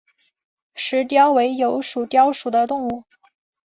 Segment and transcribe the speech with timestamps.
[0.73, 3.03] 石貂为鼬科貂属的动物。